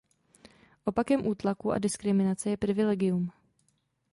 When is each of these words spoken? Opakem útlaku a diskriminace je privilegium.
Opakem 0.83 1.27
útlaku 1.27 1.71
a 1.71 1.79
diskriminace 1.79 2.49
je 2.49 2.57
privilegium. 2.57 3.31